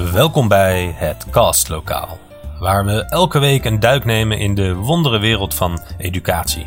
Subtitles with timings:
[0.00, 2.18] Welkom bij het Castlokaal,
[2.58, 6.66] waar we elke week een duik nemen in de wondere wereld van educatie.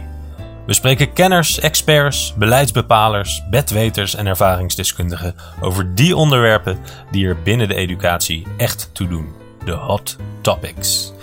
[0.65, 6.79] We spreken kenners, experts, beleidsbepalers, bedweters en ervaringsdeskundigen over die onderwerpen
[7.11, 9.33] die er binnen de educatie echt toe doen.
[9.65, 11.13] De hot topics.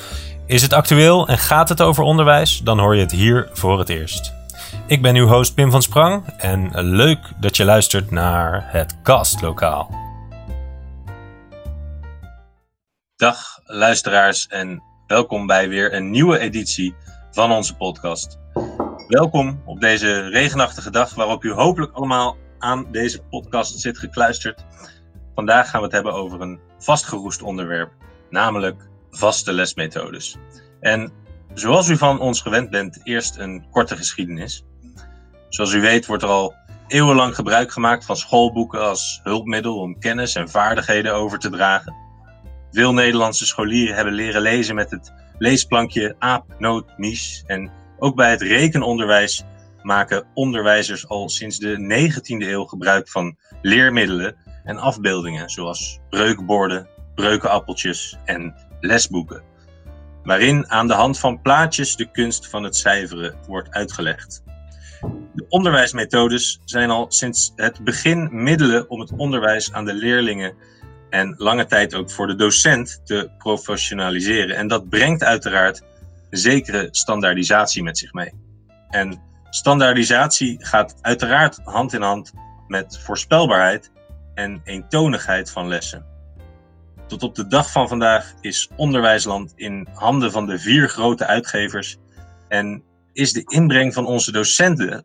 [0.47, 2.61] Is het actueel en gaat het over onderwijs?
[2.65, 4.33] Dan hoor je het hier voor het eerst.
[4.87, 10.00] Ik ben uw host Pim van Sprang en leuk dat je luistert naar het Castlokaal.
[13.21, 16.95] Dag luisteraars en welkom bij weer een nieuwe editie
[17.31, 18.39] van onze podcast.
[19.09, 24.65] Welkom op deze regenachtige dag waarop u hopelijk allemaal aan deze podcast zit gekluisterd.
[25.35, 27.93] Vandaag gaan we het hebben over een vastgeroest onderwerp,
[28.31, 30.37] namelijk vaste lesmethodes.
[30.81, 31.13] En
[31.55, 34.65] zoals u van ons gewend bent, eerst een korte geschiedenis.
[35.49, 36.55] Zoals u weet wordt er al
[36.87, 42.00] eeuwenlang gebruik gemaakt van schoolboeken als hulpmiddel om kennis en vaardigheden over te dragen.
[42.73, 47.43] Veel Nederlandse scholieren hebben leren lezen met het leesplankje aap, noot, mies.
[47.47, 49.45] En ook bij het rekenonderwijs
[49.83, 51.77] maken onderwijzers al sinds de
[52.11, 59.43] 19e eeuw gebruik van leermiddelen en afbeeldingen, zoals breukborden, breukenappeltjes en lesboeken,
[60.23, 64.43] waarin aan de hand van plaatjes de kunst van het cijferen wordt uitgelegd.
[65.35, 70.55] De onderwijsmethodes zijn al sinds het begin middelen om het onderwijs aan de leerlingen
[71.11, 74.57] en lange tijd ook voor de docent te professionaliseren.
[74.57, 75.83] En dat brengt uiteraard
[76.31, 78.33] zekere standaardisatie met zich mee.
[78.89, 82.33] En standaardisatie gaat uiteraard hand in hand
[82.67, 83.91] met voorspelbaarheid
[84.35, 86.05] en eentonigheid van lessen.
[87.07, 91.97] Tot op de dag van vandaag is onderwijsland in handen van de vier grote uitgevers
[92.49, 95.05] en is de inbreng van onze docenten,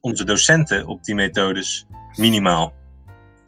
[0.00, 2.74] onze docenten op die methodes minimaal.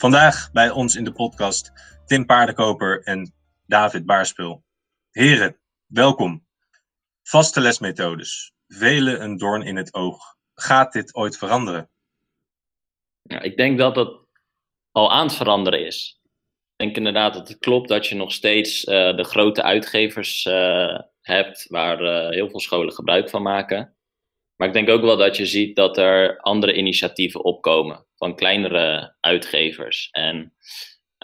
[0.02, 1.72] Vandaag bij ons in de podcast
[2.06, 3.34] Tim Paardenkoper en
[3.66, 4.64] David Baarspul.
[5.10, 6.46] Heren, welkom.
[7.22, 8.52] Vaste lesmethodes.
[8.66, 10.36] Velen een doorn in het oog.
[10.54, 11.90] Gaat dit ooit veranderen?
[13.22, 14.26] Ja, ik denk dat dat
[14.92, 16.20] al aan het veranderen is.
[16.76, 20.98] Ik denk inderdaad dat het klopt dat je nog steeds uh, de grote uitgevers uh,
[21.20, 23.96] hebt waar uh, heel veel scholen gebruik van maken.
[24.56, 29.14] Maar ik denk ook wel dat je ziet dat er andere initiatieven opkomen van kleinere
[29.20, 30.08] uitgevers.
[30.10, 30.54] En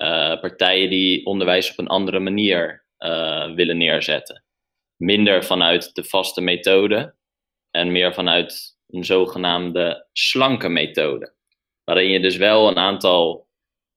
[0.02, 4.44] uh, partijen die onderwijs op een andere manier uh, willen neerzetten.
[4.96, 7.14] Minder vanuit de vaste methode
[7.70, 11.34] en meer vanuit een zogenaamde slanke methode.
[11.84, 13.48] Waarin je dus wel een aantal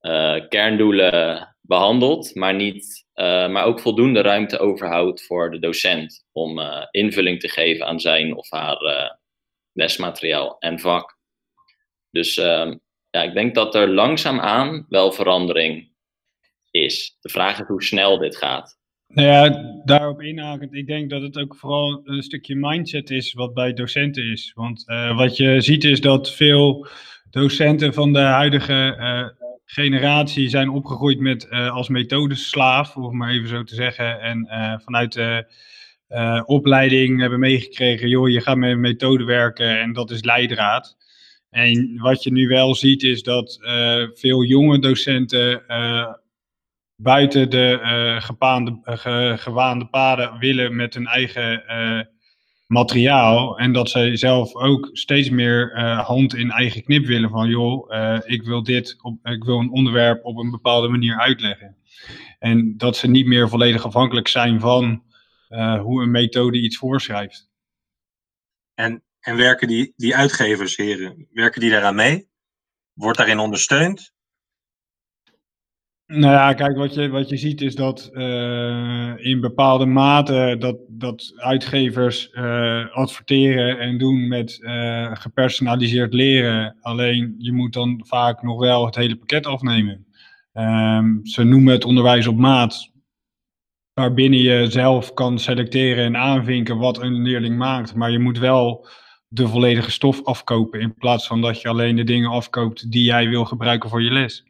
[0.01, 6.59] uh, kerndoelen behandelt, maar, niet, maar ook voldoende ruimte overhoudt voor de docent om
[6.91, 9.19] invulling te geven aan zijn of haar
[9.71, 11.19] lesmateriaal en vak.
[12.11, 12.77] Dus ehm,
[13.11, 15.89] ja, ik denk dat er langzaamaan wel verandering
[16.71, 17.17] is.
[17.21, 18.79] De vraag is hoe snel dit gaat.
[19.07, 23.53] Nou ja, daarop inhakend, ik denk dat het ook vooral een stukje mindset is wat
[23.53, 24.51] bij docenten is.
[24.55, 26.87] Want uh, wat je ziet is dat veel
[27.29, 33.49] docenten van de huidige uh, generatie zijn opgegroeid met uh, als methodeslaaf, om maar even
[33.49, 34.19] zo te zeggen.
[34.19, 34.47] En
[34.83, 35.45] vanuit de
[36.45, 40.97] opleiding hebben meegekregen, joh, je gaat met methode werken en dat is leidraad.
[41.51, 43.59] En wat je nu wel ziet is dat
[44.13, 45.63] veel jonge docenten
[46.95, 48.79] buiten de uh, gepaande,
[49.37, 51.63] gewaande paden willen met hun eigen
[52.67, 53.57] materiaal.
[53.57, 57.91] En dat zij zelf ook steeds meer hand in eigen knip willen van joh,
[58.25, 61.75] ik wil dit, op, ik wil een onderwerp op een bepaalde manier uitleggen.
[62.39, 65.03] En dat ze niet meer volledig afhankelijk zijn van
[65.81, 67.49] hoe een methode iets voorschrijft.
[68.73, 72.29] En, en werken die, die uitgevers, heren, werken die daaraan mee?
[72.93, 74.13] Wordt daarin ondersteund?
[76.05, 80.77] Nou ja, kijk, wat je, wat je ziet is dat uh, in bepaalde mate dat,
[80.87, 86.77] dat uitgevers uh, adverteren en doen met uh, gepersonaliseerd leren.
[86.81, 90.05] Alleen je moet dan vaak nog wel het hele pakket afnemen.
[90.53, 92.91] Um, ze noemen het onderwijs op maat,
[93.93, 97.95] waarbinnen je zelf kan selecteren en aanvinken wat een leerling maakt.
[97.95, 98.87] Maar je moet wel
[99.33, 103.27] de volledige stof afkopen in plaats van dat je alleen de dingen afkoopt die jij
[103.27, 104.43] wil gebruiken voor je les.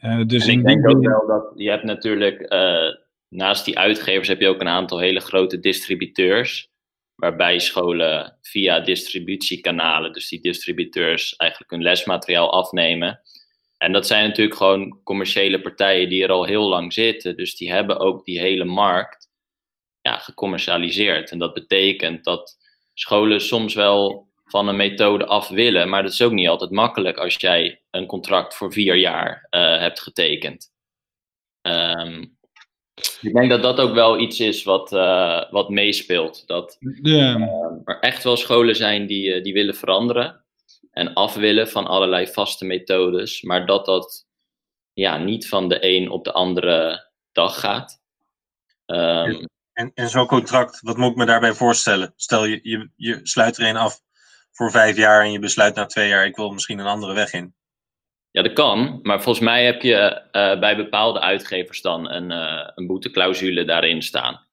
[0.00, 2.94] Uh, dus en ik denk ook wel dat je hebt natuurlijk, uh,
[3.28, 6.70] naast die uitgevers heb je ook een aantal hele grote distributeurs.
[7.14, 13.20] Waarbij scholen via distributiekanalen, dus die distributeurs, eigenlijk hun lesmateriaal afnemen.
[13.76, 17.36] En dat zijn natuurlijk gewoon commerciële partijen die er al heel lang zitten.
[17.36, 19.28] Dus die hebben ook die hele markt
[20.00, 21.30] ja, gecommercialiseerd.
[21.30, 22.57] En dat betekent dat
[22.98, 25.88] scholen soms wel van een methode af willen.
[25.88, 29.78] Maar dat is ook niet altijd makkelijk als jij een contract voor vier jaar uh,
[29.78, 30.72] hebt getekend.
[31.62, 32.24] Ehm,
[33.20, 36.46] ik denk dat dat ook wel iets is wat, uh, wat meespeelt.
[36.46, 37.48] Dat Ja.
[37.84, 40.44] er echt wel scholen zijn die, eh, die willen veranderen
[40.90, 44.26] en af willen van allerlei vaste methodes, maar dat dat
[44.92, 48.00] ja, niet van de een op de andere dag gaat.
[48.86, 49.44] Ehm,
[49.78, 52.12] En, en zo'n contract, wat moet ik me daarbij voorstellen?
[52.16, 54.00] Stel je, je, je sluit er een af
[54.52, 57.32] voor vijf jaar en je besluit na twee jaar, ik wil misschien een andere weg
[57.32, 57.54] in.
[58.30, 58.98] Ja, dat kan.
[59.02, 64.02] Maar volgens mij heb je eh, bij bepaalde uitgevers dan een, eh, een boeteclausule daarin
[64.02, 64.46] staan.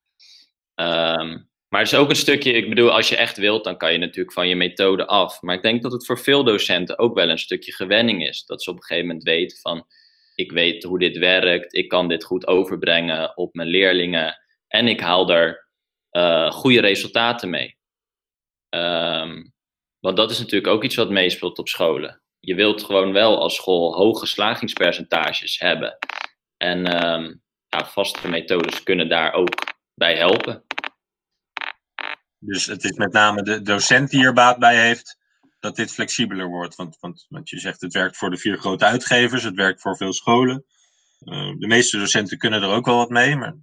[0.75, 1.29] Ehm,
[1.69, 3.97] maar het is ook een stukje, ik bedoel, als je echt wilt, dan kan je
[3.97, 5.41] natuurlijk van je methode af.
[5.41, 8.45] Maar ik denk dat het voor veel docenten ook wel een stukje gewenning is.
[8.45, 9.85] Dat ze op een gegeven moment weten van,
[10.35, 14.43] ik weet hoe dit werkt, ik kan dit goed overbrengen op mijn leerlingen
[14.77, 15.67] en ik haal er
[16.11, 17.77] uh, goede resultaten mee.
[18.69, 19.53] Um,
[19.99, 22.21] want dat is natuurlijk ook iets wat meespeelt op scholen.
[22.39, 25.97] Je wilt gewoon wel als school hoge slagingspercentages hebben.
[26.57, 29.53] En um, ja, vaste methodes kunnen daar ook
[29.93, 30.63] bij helpen.
[32.39, 35.17] Dus het is met name de docent die er baat bij heeft
[35.59, 36.75] dat dit flexibeler wordt.
[36.75, 36.97] Want,
[37.29, 40.65] want, je zegt het werkt voor de vier grote uitgevers, het werkt voor veel scholen.
[41.19, 43.55] Uh, de meeste docenten kunnen er ook wel wat mee, maar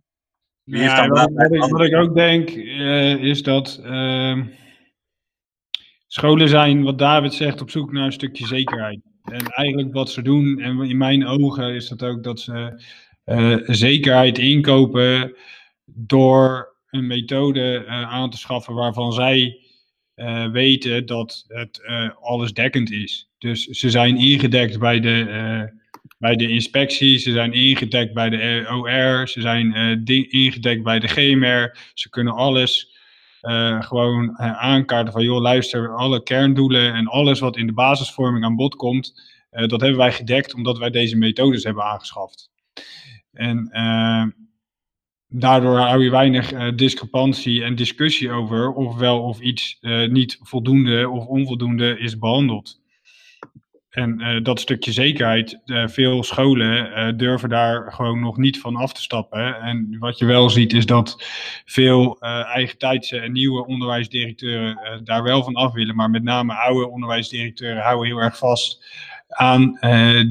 [0.64, 1.98] wie Ja, wat, ik, wat ik anderen?
[2.00, 4.44] ook denk eh, is dat ehm,
[6.06, 9.00] scholen zijn, wat David zegt, op zoek naar een stukje zekerheid.
[9.22, 12.82] En eigenlijk wat ze doen, en in mijn ogen is dat ook dat ze
[13.24, 15.36] eh, zekerheid inkopen
[15.84, 19.56] door een methode eh, aan te schaffen waarvan zij
[20.52, 21.82] weten dat het
[22.20, 23.30] allesdekkend is.
[23.38, 25.72] Dus ze zijn ingedekt bij de,
[26.22, 31.08] bij de inspectie, ze zijn ingedekt bij de OR, ze zijn eh, ingedekt bij de
[31.08, 31.76] GMR.
[31.94, 32.96] Ze kunnen alles
[33.40, 38.44] eh, gewoon eh, aankaarten van, joh, luister, alle kerndoelen en alles wat in de basisvorming
[38.44, 42.50] aan bod komt, dat hebben wij gedekt omdat wij deze methodes hebben aangeschaft.
[43.32, 43.70] En
[45.28, 49.78] daardoor hou je weinig discrepantie en discussie over of wel of iets
[50.08, 52.81] niet voldoende of onvoldoende is behandeld.
[53.92, 58.76] En eh, dat stukje zekerheid, eh, veel scholen eh, durven daar gewoon nog niet van
[58.76, 59.60] af te stappen.
[59.60, 61.24] En wat je wel ziet is dat
[61.64, 65.96] veel eh eigentijdse en nieuwe onderwijsdirecteuren daar wel van af willen.
[65.96, 68.84] Maar met name oude onderwijsdirecteuren houden heel erg vast
[69.28, 69.78] aan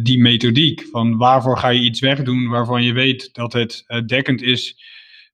[0.03, 0.87] die methodiek.
[0.91, 4.83] Van waarvoor ga je iets wegdoen waarvan je weet dat het dekkend is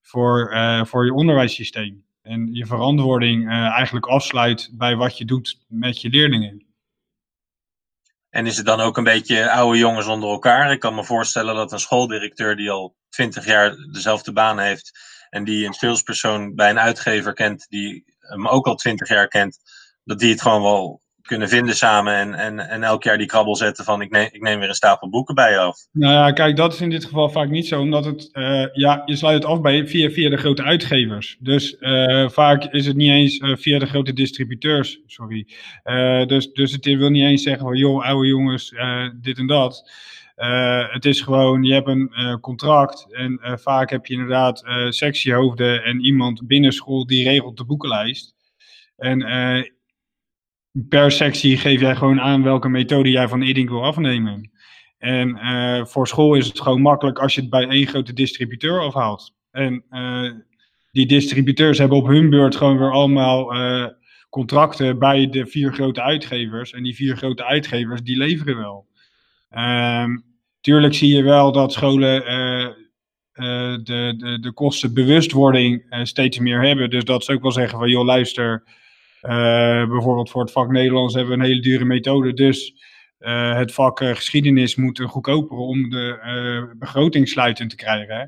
[0.02, 0.58] voor,
[0.88, 2.04] voor je onderwijssysteem.
[2.22, 6.67] En je verantwoording eigenlijk afsluit bij wat je doet met je leerlingen.
[8.30, 10.72] En is het dan ook een beetje oude jongens onder elkaar?
[10.72, 15.44] Ik kan me voorstellen dat een schooldirecteur die al twintig jaar dezelfde baan heeft en
[15.44, 19.58] die een salespersoon bij een uitgever kent die hem ook al twintig jaar kent,
[20.04, 23.56] dat die het gewoon wel kunnen vinden samen en, en, en elk jaar die krabbel
[23.56, 25.78] zetten van ik neem, ik neem weer een stapel boeken bij je af.
[25.92, 29.02] Nou ja, kijk, dat is in dit geval vaak niet zo, omdat het, eh, ja,
[29.06, 31.38] je sluit het af bij, via, via de grote uitgevers.
[31.40, 35.48] Dus eh, vaak is het niet eens eh, via de grote distributeurs, sorry.
[36.28, 38.74] Dus, dus het wil niet eens zeggen van, joh, oude jongens,
[39.22, 39.92] dit en dat.
[40.92, 46.06] Het is gewoon, je hebt een contract en vaak heb je inderdaad eh, sectiehoofden en
[46.06, 48.36] iemand binnen school die regelt de boekenlijst.
[48.98, 49.20] En
[50.72, 54.52] per sectie geef jij gewoon aan welke methode jij van Edding wil afnemen.
[54.98, 58.80] En eh, voor school is het gewoon makkelijk als je het bij één grote distributeur
[58.80, 59.36] afhaalt.
[59.52, 60.32] En eh,
[60.92, 63.88] die distributeurs hebben op hun beurt gewoon weer allemaal eh,
[64.30, 66.74] contracten bij de vier grote uitgevers.
[66.74, 68.88] En die vier grote uitgevers, die leveren wel.
[69.50, 70.18] Ehm,
[70.62, 72.24] tuurlijk zie je wel dat scholen
[73.84, 76.90] de, de, de kostenbewustwording eh, steeds meer hebben.
[76.90, 78.64] Dus dat ze ook wel zeggen van, joh, luister,
[79.90, 82.74] bijvoorbeeld voor het vak Nederlands hebben we een hele dure methode, dus
[83.18, 88.16] eh, het vak eh, geschiedenis moet eh, goedkoper om de eh, begroting sluitend te krijgen.
[88.16, 88.26] hè.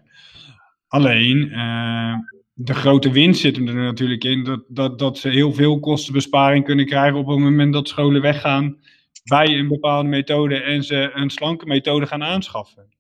[0.88, 2.14] Alleen, eh,
[2.54, 6.86] de grote winst zit er natuurlijk in dat, dat, dat ze heel veel kostenbesparing kunnen
[6.86, 8.80] krijgen op het moment dat scholen weggaan
[9.24, 12.94] bij een bepaalde methode en ze een slanke methode gaan aanschaffen.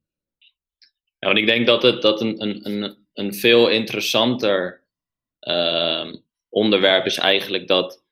[1.19, 4.83] Ja, want ik denk dat het dat een, een, een, een veel interessanter
[5.39, 6.15] ehm,
[6.49, 8.03] onderwerp is eigenlijk dat,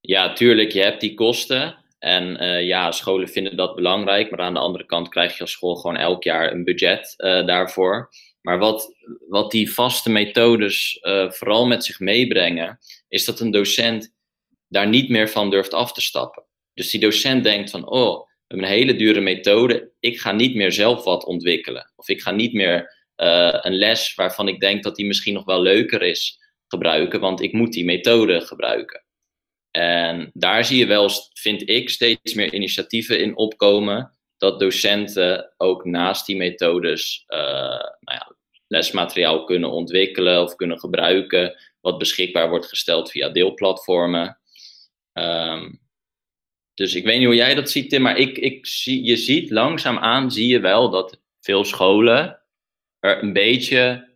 [0.00, 1.76] ja, tuurlijk, je hebt die kosten.
[1.98, 4.30] En eh, ja, scholen vinden dat belangrijk.
[4.30, 7.46] Maar aan de andere kant krijg je als school gewoon elk jaar een budget eh,
[7.46, 8.10] daarvoor.
[8.40, 8.94] Maar wat,
[9.28, 12.78] wat die vaste methodes eh, vooral met zich meebrengen,
[13.08, 14.14] is dat een docent
[14.68, 16.44] daar niet meer van durft af te stappen.
[16.74, 19.90] Dus die docent denkt van, oh, we hebben een hele dure methode.
[20.00, 21.92] Ik ga niet meer zelf wat ontwikkelen.
[21.96, 22.96] Of ik ga niet meer
[23.60, 26.37] een les waarvan ik denk dat die misschien nog wel leuker is
[26.68, 29.02] gebruiken, want ik moet die methode gebruiken.
[29.70, 34.12] En daar zie je wel, vind ik, steeds meer initiatieven in opkomen.
[34.38, 37.38] dat docenten ook naast die methodes uh,
[38.00, 44.38] nou ja, lesmateriaal kunnen ontwikkelen of kunnen gebruiken, wat beschikbaar wordt gesteld via deelplatformen.
[45.12, 45.80] Um,
[46.74, 49.50] dus ik weet niet hoe jij dat ziet, Tim, maar ik, ik zie, je ziet
[49.50, 52.42] langzaamaan, zie je wel dat veel scholen
[53.00, 54.07] er een beetje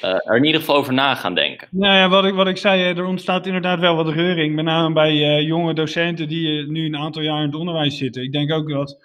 [0.00, 1.68] er in ieder geval over na gaan denken.
[1.70, 4.54] Nou ja, wat ik, wat ik zei, er ontstaat inderdaad wel wat reuring.
[4.54, 8.22] Met name bij uh, jonge docenten die nu een aantal jaar in het onderwijs zitten.
[8.22, 8.98] Ik denk ook dat,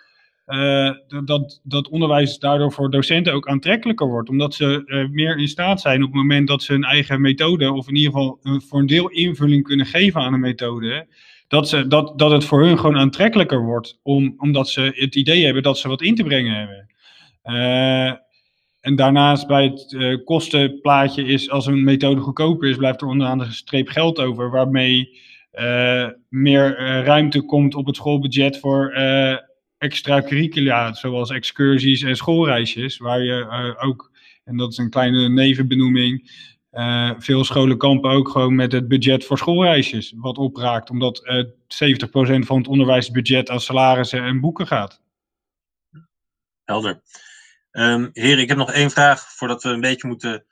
[1.26, 4.30] dat, dat onderwijs daardoor voor docenten ook aantrekkelijker wordt.
[4.30, 7.88] Omdat ze meer in staat zijn op het moment dat ze een eigen methode, of
[7.88, 11.08] in ieder geval voor een deel invulling kunnen geven aan een methode.
[11.48, 15.46] Dat, ze, dat, dat het voor hun gewoon aantrekkelijker wordt, om, omdat ze het idee
[15.46, 16.88] hebben dat ze wat in te brengen hebben.
[18.84, 23.38] En daarnaast bij het uh, kostenplaatje is, als een methode goedkoper is, blijft er onderaan
[23.38, 25.22] de streep geld over, waarmee
[25.54, 28.94] uh, meer uh, ruimte komt op het schoolbudget voor
[29.78, 34.12] extra curricula, zoals excursies en schoolreisjes, waar je ook,
[34.44, 36.32] en dat is een kleine nevenbenoeming,
[37.18, 41.22] veel scholen kampen ook gewoon met het budget voor schoolreisjes, wat opraakt, omdat
[41.54, 41.56] 70%
[42.40, 45.02] van het onderwijsbudget aan salarissen en boeken gaat.
[46.64, 47.02] Helder.
[47.74, 50.46] Um, heren, ik heb nog één vraag voordat we een beetje moeten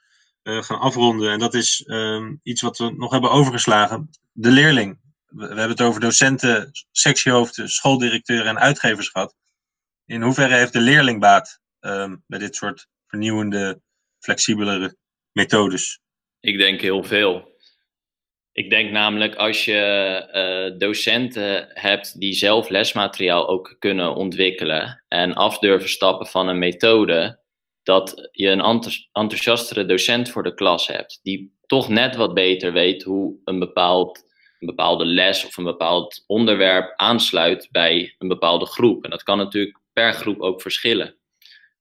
[0.43, 1.31] uh, gaan afronden.
[1.31, 4.09] En dat is um, iets wat we nog hebben overgeslagen.
[4.31, 4.99] De leerling.
[5.25, 9.35] We, hebben het over docenten, sectiehoofden, schooldirecteuren en uitgevers gehad.
[10.05, 13.81] In hoeverre heeft de leerling baat um, bij dit soort vernieuwende,
[14.19, 14.95] flexibelere
[15.31, 15.99] methodes?
[16.39, 17.50] Ik denk heel veel.
[18.61, 25.33] Ik denk namelijk als je uh, docenten hebt die zelf lesmateriaal ook kunnen ontwikkelen en
[25.33, 27.39] af durven stappen van een methode,
[27.83, 33.03] dat je een enthousiastere docent voor de klas hebt, die toch net wat beter weet
[33.03, 34.23] hoe een, bepaald,
[34.59, 39.03] bepaalde les of een bepaald onderwerp aansluit bij een bepaalde groep.
[39.03, 41.15] En dat kan natuurlijk per groep ook verschillen.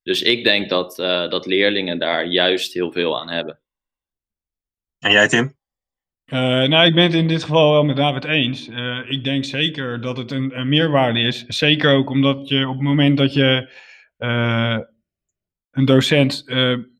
[0.03, 3.59] Dus ik denk dat, uh, dat leerlingen daar juist heel veel aan hebben.
[4.99, 5.59] En jij, Tim?
[6.33, 8.67] Uh, nou, ik ben het in dit geval wel met David eens.
[8.67, 11.45] Uh, ik denk zeker dat het een, een, meerwaarde is.
[11.47, 13.69] Zeker ook omdat je op het moment dat je
[14.17, 14.77] uh,
[15.71, 16.43] een docent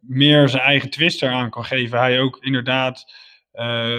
[0.01, 3.13] meer zijn eigen twist eraan kan geven, hij ook inderdaad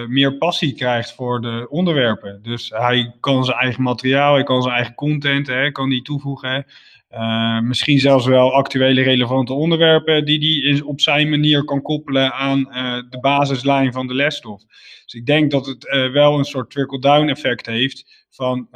[0.08, 2.42] meer passie krijgt voor de onderwerpen.
[2.42, 6.66] Dus hij kan zijn eigen materiaal, hij kan zijn eigen content, hè, kan die toevoegen.
[7.12, 12.58] Uh, misschien zelfs wel actuele relevante onderwerpen die hij op zijn manier kan koppelen aan
[12.58, 14.62] uh, de basislijn van de lesstof.
[15.04, 18.68] Dus ik denk dat het uh, wel een soort trickle-down effect heeft van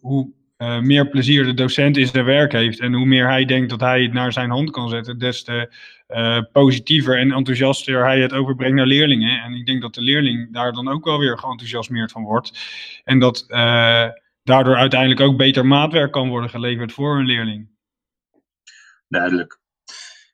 [0.00, 0.32] hoe
[0.80, 4.02] meer plezier de docent in zijn werk heeft en hoe meer hij denkt dat hij
[4.02, 5.72] het naar zijn hand kan zetten, des te
[6.52, 9.42] positiever en enthousiaster hij het overbrengt naar leerlingen.
[9.42, 12.58] En ik denk dat de leerling daar dan ook wel weer geenthousiasmeerd van wordt.
[13.04, 13.44] En dat
[14.42, 17.72] daardoor uiteindelijk ook beter maatwerk kan worden geleverd voor een leerling.
[19.08, 19.58] Duidelijk.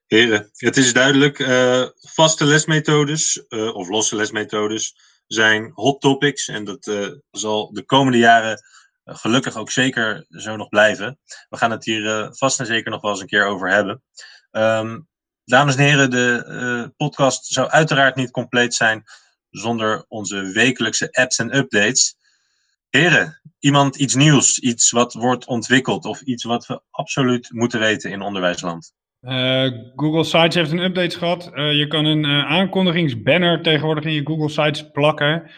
[0.07, 1.39] Heren, het is duidelijk.
[1.39, 4.97] Uh, vaste lesmethodes uh, of losse lesmethodes
[5.27, 6.49] zijn hot topics.
[6.49, 8.63] En dat uh, zal de komende jaren
[9.05, 11.19] gelukkig ook zeker zo nog blijven.
[11.49, 14.03] We gaan het hier vast en zeker nog wel eens een keer over hebben.
[14.51, 15.09] Um,
[15.45, 19.05] dames en heren, de podcast zou uiteraard niet compleet zijn
[19.51, 22.17] zonder onze wekelijkse apps en updates.
[22.91, 28.11] Heren, iemand iets nieuws, iets wat wordt ontwikkeld of iets wat we absoluut moeten weten
[28.11, 28.93] in onderwijsland?
[29.23, 31.51] Uh, Google Sites heeft een update gehad.
[31.55, 35.51] Uh, je kan een uh, aankondigingsbanner tegenwoordig in je Google Sites plakken.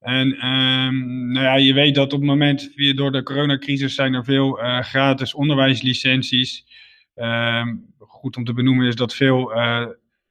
[0.00, 4.24] En um, nou ja, je weet dat op het moment, door de coronacrisis, zijn er
[4.24, 6.64] veel gratis onderwijslicenties.
[7.14, 9.52] Um, goed om te benoemen is dat veel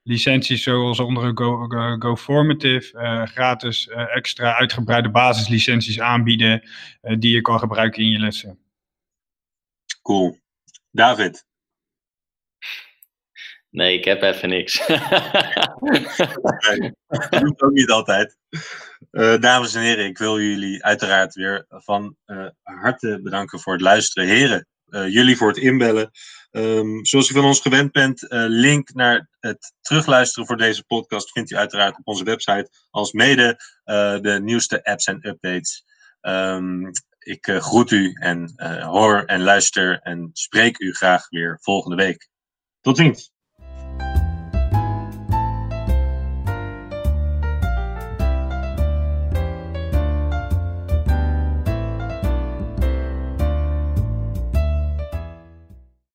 [0.07, 6.69] licenties zoals onder Go, Go, GoFormative uh, gratis uh, extra uitgebreide basislicenties aanbieden
[7.01, 8.59] uh, die je kan gebruiken in je lessen.
[10.01, 10.39] Cool.
[10.91, 11.45] David?
[13.69, 14.87] Nee, ik heb even niks.
[14.87, 14.99] nee,
[17.07, 18.37] dat doet ook niet altijd.
[19.39, 22.15] dames en heren, ik wil jullie uiteraard weer van
[22.61, 24.29] harte bedanken voor het luisteren.
[24.29, 24.67] Heren,
[25.03, 26.11] jullie voor het inbellen.
[26.51, 31.31] Um, zoals u van ons gewend bent, uh, link naar het terugluisteren voor deze podcast
[31.31, 35.83] vindt u uiteraard op onze website, als mede uh, de nieuwste apps en updates.
[36.21, 42.29] Um, ik groet u en hoor en luister en spreek u graag weer volgende week.
[42.81, 43.34] Tot ziens!